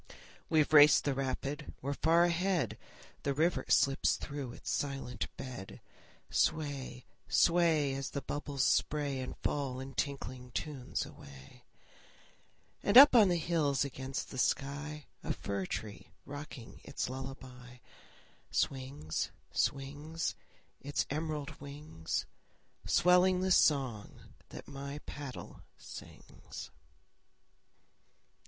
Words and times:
We've 0.49 0.73
raced 0.73 1.03
the 1.03 1.13
rapid, 1.13 1.75
we're 1.79 1.93
far 1.93 2.23
ahead! 2.23 2.75
The 3.21 3.35
river 3.35 3.65
slips 3.67 4.15
through 4.15 4.51
its 4.53 4.71
silent 4.71 5.27
bed. 5.37 5.79
Sway, 6.31 7.05
sway, 7.27 7.93
As 7.93 8.09
the 8.09 8.23
bubbles 8.23 8.63
spray 8.63 9.19
And 9.19 9.37
fall 9.43 9.79
in 9.79 9.93
tinkling 9.93 10.53
tunes 10.53 11.05
away. 11.05 11.65
And 12.81 12.97
up 12.97 13.15
on 13.15 13.29
the 13.29 13.35
hills 13.37 13.85
against 13.85 14.31
the 14.31 14.39
sky, 14.39 15.05
A 15.23 15.33
fir 15.33 15.67
tree 15.67 16.07
rocking 16.25 16.81
its 16.83 17.07
lullaby, 17.07 17.77
Swings, 18.49 19.29
swings, 19.51 20.33
Its 20.81 21.05
emerald 21.11 21.61
wings, 21.61 22.25
Swelling 22.87 23.41
the 23.41 23.51
song 23.51 24.33
that 24.49 24.67
my 24.67 24.97
paddle 25.05 25.61
sings. 25.77 26.71